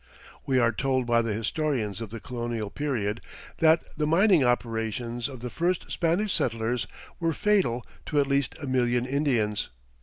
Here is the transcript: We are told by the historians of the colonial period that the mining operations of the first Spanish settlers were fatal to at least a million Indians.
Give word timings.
We 0.47 0.57
are 0.57 0.71
told 0.71 1.05
by 1.05 1.21
the 1.21 1.31
historians 1.31 2.01
of 2.01 2.09
the 2.09 2.19
colonial 2.19 2.71
period 2.71 3.21
that 3.59 3.83
the 3.95 4.07
mining 4.07 4.43
operations 4.43 5.29
of 5.29 5.41
the 5.41 5.51
first 5.51 5.91
Spanish 5.91 6.33
settlers 6.33 6.87
were 7.19 7.33
fatal 7.33 7.85
to 8.07 8.19
at 8.19 8.25
least 8.25 8.55
a 8.59 8.65
million 8.65 9.05
Indians. 9.05 9.69